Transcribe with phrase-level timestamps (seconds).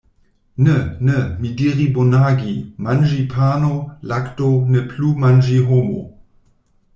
[0.57, 0.77] Ne,
[1.07, 2.53] ne, mi diri bonagi,
[2.87, 3.69] manĝi pano,
[4.13, 6.01] lakto, ne plu manĝi homo.